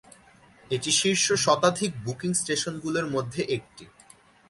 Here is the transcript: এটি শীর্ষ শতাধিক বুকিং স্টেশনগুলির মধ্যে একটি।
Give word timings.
এটি 0.71 0.91
শীর্ষ 0.91 1.25
শতাধিক 1.45 1.91
বুকিং 2.05 2.31
স্টেশনগুলির 2.33 3.07
মধ্যে 3.07 3.41
একটি। 3.49 3.85